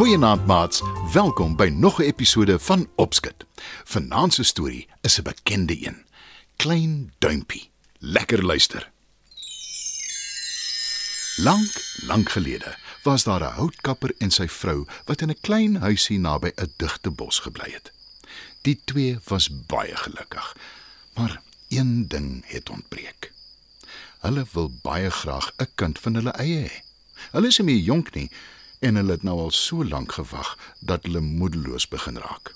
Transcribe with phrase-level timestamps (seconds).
[0.00, 0.82] Goeienaand maats,
[1.12, 3.46] welkom by nog 'n episode van Opskit.
[3.84, 6.04] Vanaand se storie is 'n bekende een.
[6.56, 7.70] Klein duimpie.
[7.98, 8.90] Lekker luister.
[11.42, 16.18] Lank, lank gelede was daar 'n houtkapper en sy vrou wat in 'n klein huisie
[16.18, 17.92] naby 'n digte bos gebly het.
[18.60, 20.56] Die twee was baie gelukkig,
[21.14, 23.32] maar een ding het ontbreek.
[24.18, 26.82] Hulle wil baie graag 'n kind van hulle eie hê.
[27.30, 28.30] Hulle is nie meer jonk nie,
[28.78, 32.54] en hulle het nou al so lank gewag dat hulle moedeloos begin raak.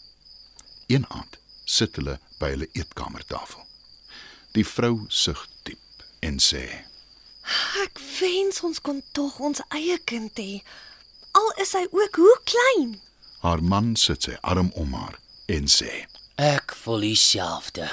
[0.86, 3.66] Een aand sit hulle by hulle eetkamertafel.
[4.52, 6.93] Die vrou sug diep en sê:
[7.82, 10.62] Ek wens ons kon tog ons eie kind hê.
[11.36, 13.00] Al is hy ook hoe klein.
[13.44, 15.18] Haar man sit sy arm om haar
[15.52, 16.06] en sê:
[16.40, 17.90] Ek voel dieselfde.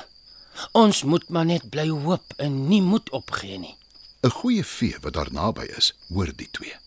[0.77, 3.75] Ons moet maar net bly hoop en nie moed opgee nie.
[4.23, 6.77] 'n Goeie vee wat daar naby is, hoor die twee.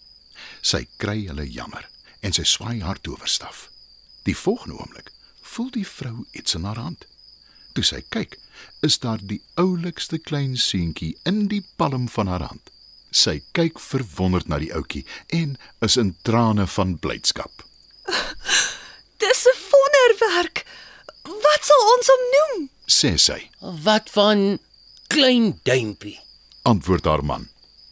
[0.62, 1.88] Sy kry hulle jammer
[2.20, 3.69] en sy swaai haar towerstaf.
[4.25, 5.10] Die volgende oomblik
[5.42, 7.06] voel die vrou iets in haar hand.
[7.75, 8.36] Toe sy kyk,
[8.86, 12.70] is daar die oulikste klein seentjie in die palm van haar hand.
[13.14, 17.64] Sy kyk verwonderd na die ouetjie en is in trane van blydskap.
[19.22, 20.64] Dis 'n wonderwerk.
[21.25, 22.69] Wat sal ons hom noem?
[22.86, 24.59] Sê sy, Wat van
[25.09, 26.19] klein duimpie?
[26.62, 27.48] antwoord haar man.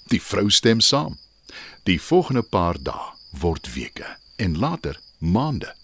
[0.08, 1.18] Die vrou stem saam.
[1.84, 5.74] Die volgende paar dae word weke en later maande.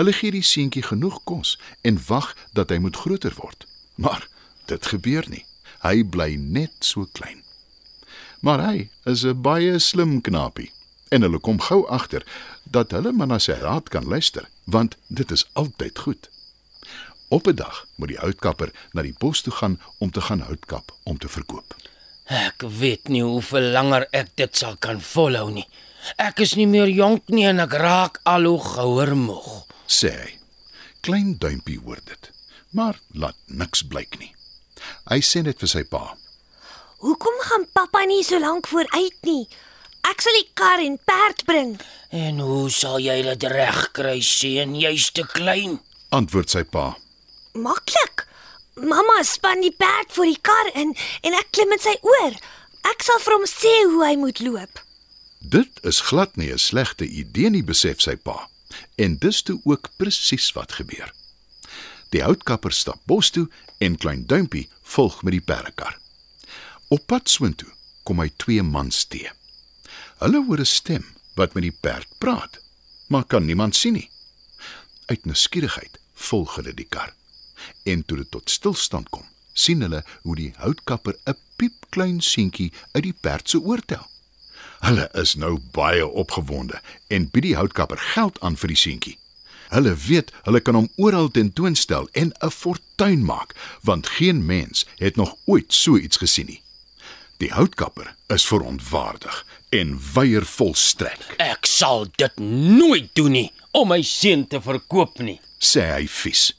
[0.00, 3.66] Hulle gee die seentjie genoeg kos en wag dat hy moet groter word.
[4.00, 4.24] Maar
[4.70, 5.44] dit gebeur nie.
[5.84, 7.42] Hy bly net so klein.
[8.40, 10.72] Maar hy is 'n baie slim knapie
[11.12, 12.24] en hulle kom gou agter
[12.64, 16.30] dat hulle maar na sy raad kan luister, want dit is altyd goed.
[17.28, 20.66] Op 'n dag moet die houtkapper na die bos toe gaan om te gaan hout
[20.66, 21.76] kap om te verkoop.
[22.24, 25.68] Ek weet nie hoeveel langer ek dit sal kan volhou nie.
[26.16, 29.66] Ek is nie meer jonk nie en ek raak al hoe gouer moeg.
[29.90, 30.30] Sê hy.
[31.04, 32.30] Klein duimpie hoor dit,
[32.76, 34.32] maar laat niks blyk nie.
[35.10, 36.16] Hy sê net vir sy pa:
[37.00, 39.44] Hoekom gaan pappa nie so lank vooruit nie?
[40.08, 41.76] Ek sal die kar en perd bring.
[42.12, 44.74] En hoe sal jy dit regkry, seun?
[44.76, 45.78] Jy's te klein.
[46.16, 46.94] Antwoord sy pa.
[47.54, 48.26] Maklik.
[48.80, 50.94] Mamma span die perd voor die kar in
[51.26, 52.36] en ek klim met sy oor.
[52.88, 54.80] Ek sal vir hom sê hoe hy moet loop.
[55.40, 58.48] Dit is glad nie 'n slegte idee nie, besef sy pa.
[58.96, 61.14] En dis toe ook presies wat gebeur.
[62.10, 63.48] Die houtkapper stap bos toe
[63.78, 65.98] en klein duimpie volg met die perdekar.
[66.88, 67.70] Op pad soontoe
[68.02, 69.30] kom hy twee mans te.
[70.18, 71.04] Hulle hoor 'n stem
[71.38, 72.60] wat met die perd praat,
[73.08, 74.10] maar kan niemand sien nie.
[75.06, 77.14] Uit nuuskierigheid volg hulle die kar.
[77.84, 83.02] En toe dit tot stilstand kom, sien hulle hoe die houtkapper 'n piepklein seentjie uit
[83.02, 84.09] die perd se oor tel.
[84.80, 86.80] Hulle is nou baie opgewonde
[87.12, 89.16] en bied die houtkapper geld aan vir die seentjie.
[89.70, 95.16] Hulle weet hulle kan hom oral tentoonstel en 'n fortuin maak, want geen mens het
[95.16, 96.62] nog ooit so iets gesien nie.
[97.38, 104.02] Die houtkapper is verontwaardig en weier volstrek, Ek sal dit nooit doen nie om my
[104.02, 105.40] seun te verkoop nie.
[105.58, 106.52] sê hy vies.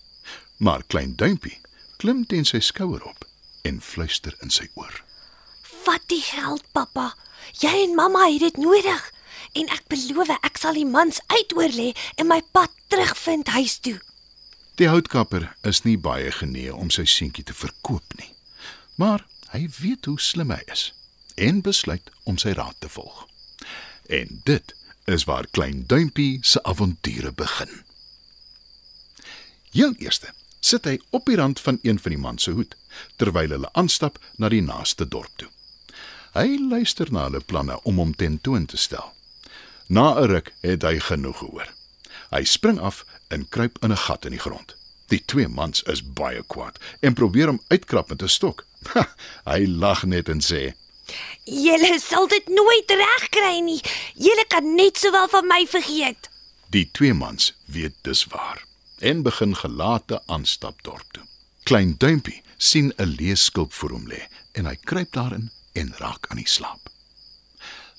[0.58, 1.58] Maar klein duimpie
[1.98, 3.26] klim teen sy skouer op
[3.64, 5.03] en fluister in sy oor.
[5.84, 7.14] Vat die geld, pappa.
[7.62, 9.02] Jy en mamma het dit nodig.
[9.53, 14.00] En ek beloof ek sal die mans uitoor lê en my pad terugvind huis toe.
[14.79, 18.31] Die houtkapper is nie baie genee om sy seentjie te verkoop nie.
[18.96, 20.91] Maar hy weet hoe slim hy is
[21.35, 23.25] en besluit om sy raad te volg.
[24.12, 24.73] En dit
[25.12, 27.72] is waar klein duimpie se avonture begin.
[29.72, 32.75] Heel eerste sit hy op die rand van een van die man se hoed
[33.18, 35.50] terwyl hulle aanstap na die naaste dorp toe.
[36.31, 39.11] Hy luister na hulle planne om hom tentoon te stel.
[39.88, 41.67] Na 'n ruk het hy genoeg gehoor.
[42.32, 44.76] Hy spring af en kruip in 'n gat in die grond.
[45.08, 48.66] Die twee mans is baie kwaad en probeer hom uitkrap met 'n stok.
[48.94, 49.16] Ha,
[49.46, 50.73] hy lag net en sê:
[51.44, 53.82] Julle sal dit nooit regkry nie.
[54.16, 56.29] Julle kan net sowel van my vergeet.
[56.70, 58.64] Die twee mans weet dis waar
[59.00, 61.23] en begin gelate aanstap dorp toe.
[61.64, 66.41] Klein duimpie sien 'n leeskulp voor hom lê en hy kruip daarin en raak aan
[66.41, 66.90] die slaap.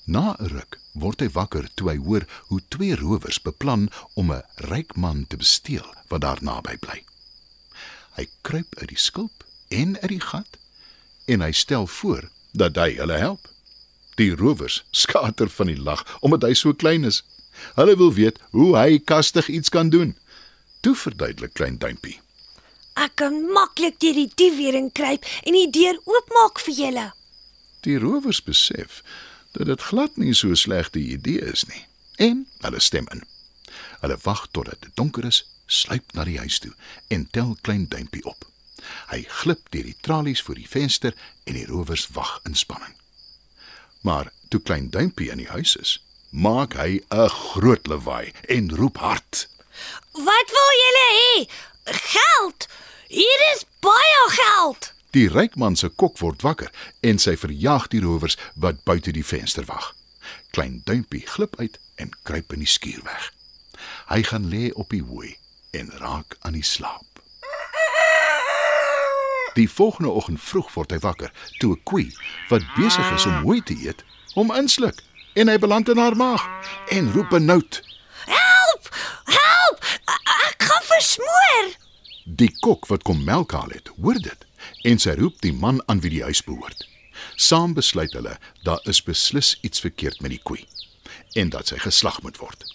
[0.05, 4.43] Na 'n ruk word hy wakker toe hy hoor hoe twee rowers beplan om 'n
[4.69, 7.03] ryk man te besteel wat daar naby bly.
[8.17, 10.57] Hy kruip uit die skulp en uit die gat
[11.25, 13.47] en hy stel voor dat hy hulle help.
[14.15, 17.23] Die rowers skater van die lag omdat hy so klein is.
[17.75, 20.17] Hulle wil weet hoe hy kastig iets kan doen.
[20.81, 22.19] Toe verduidelik klein duimpie.
[22.93, 27.13] Ek kan maklik deur die diewering kruip en die deur oopmaak vir julle.
[27.83, 29.03] Die rowers besef
[29.51, 31.85] dat dit glad nie so 'n slegte idee is nie
[32.15, 33.23] en hulle stem in.
[33.99, 36.73] Hulle wag totdat dit donker is, sluip na die huis toe
[37.07, 38.45] en tel klein duimpie op.
[39.09, 41.13] Hy glip deur die tralies voor die venster
[41.43, 42.95] en die rowers wag in spanning.
[44.01, 45.99] Maar toe klein duimpie in die huis is,
[46.29, 49.47] maak hy 'n groot lawaai en roep hard.
[50.11, 51.49] Wat wil julle hê?
[51.85, 52.67] Geld.
[53.07, 53.65] Hier is.
[55.13, 56.71] Die rykman se kok word wakker
[57.05, 59.91] en sy verjaag die rowers wat buite die venster wag.
[60.57, 63.27] Klein duimpie glip uit en kruip in die skuur weg.
[64.09, 65.35] Hy gaan lê op die hooi
[65.77, 67.05] en raak aan die slaap.
[69.53, 71.29] Die volgende oggend vroeg word hy wakker
[71.61, 72.07] toe 'n koei
[72.49, 74.01] wat besig is om hooi te eet,
[74.33, 74.97] hom insluk
[75.37, 76.41] en hy beland in haar maag
[76.89, 77.83] en roep benoud.
[78.25, 78.89] Help!
[79.29, 79.77] Help!
[80.49, 81.69] Ek gaan versmoor.
[82.25, 84.45] Die kok wat kom melk haal het, hoor dit
[84.83, 86.87] en sy roep die man aan wie die huis behoort.
[87.35, 90.65] Saam besluit hulle daar is beslis iets verkeerd met die koei
[91.33, 92.65] en dat sy geslag moet word.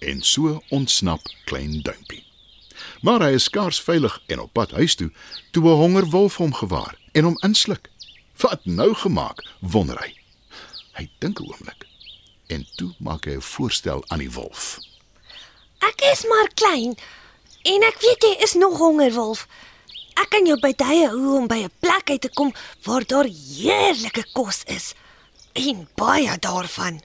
[0.00, 2.24] En so ontsnap klein duimpie.
[3.00, 5.10] Maar hy is skaars veilig en op pad huis toe
[5.50, 7.90] toe 'n hongerwolf hom gewaar en hom insluk.
[8.36, 10.12] Wat nou gemaak, wonder hy.
[10.92, 11.86] Hy dink 'n oomblik
[12.46, 14.78] en toe maak hy 'n voorstel aan die wolf.
[15.78, 16.96] Ek is maar klein
[17.62, 19.46] en ek weet jy is nog honger, wolf.
[20.16, 22.52] Ek kan jou bydye hoe om by 'n plek uit te kom
[22.84, 24.94] waar daar heerlike kos is
[25.52, 27.00] en baie daarvan.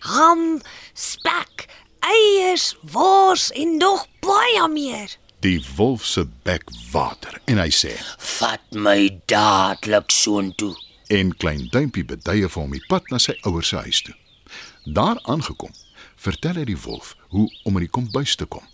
[0.00, 0.60] Ham,
[0.94, 1.66] spek,
[2.00, 5.16] eiers, wors en nog baie meer.
[5.40, 10.74] Die wolf se bek water en hy sê: Vat my dadelik soontoe.
[11.08, 14.14] en klein duimpie beduie vir hom die pad na sy ouers se huis toe.
[14.84, 15.70] Daar aangekom,
[16.16, 18.64] vertel hy die wolf hoe om in die kombuis te kom.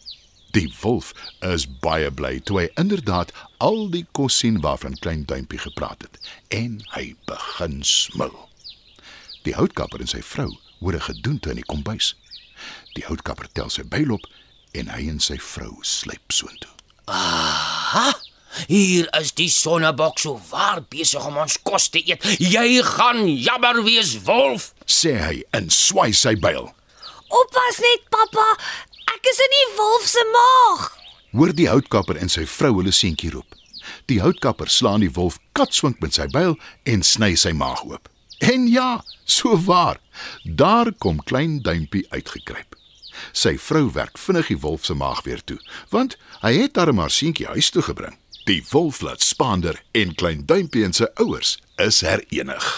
[0.52, 3.30] Die wolf is baie bly toe hy inderdaad
[3.64, 6.18] al die kos sien waarvan klein duimpie gepraat het
[6.52, 8.34] en hy begin smil.
[9.46, 10.50] Die houtkapper en sy vrou
[10.82, 12.12] hoor 'n gedoente in die kombuis.
[12.94, 14.28] Die houtkapper tel sy byl op
[14.76, 16.76] en hy en sy vrou sluip soontoe.
[17.08, 18.12] Ha!
[18.68, 22.22] Hier is die sonnebok so waar besig om ons kos te eet.
[22.38, 24.74] Jy gaan jammer wees, wolf.
[24.84, 26.68] Sê hy en swai sy byl.
[27.32, 28.58] Oppas net, pappa.
[29.22, 30.86] Ek is in die wolf se maag.
[31.30, 33.54] Hoor die houtkapper en sy vrou hulle seentjie roep.
[34.10, 36.56] Die houtkapper slaan die wolf katswink met sy byl
[36.90, 38.10] en sny sy maag oop.
[38.42, 40.02] En ja, so waar.
[40.42, 42.74] Daar kom klein duimpie uitgekruip.
[43.30, 45.60] Sy vrou werk vinnig die wolf se maag weer toe,
[45.94, 48.18] want hy het haar seentjie huis toe gebring.
[48.50, 52.72] Die wolf laat spaander en klein duimpie en sy ouers is herenig.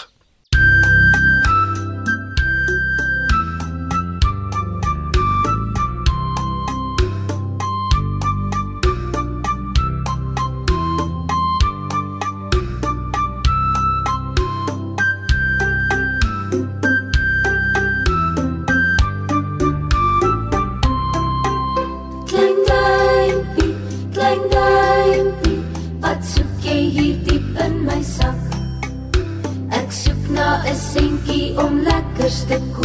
[32.47, 32.84] Te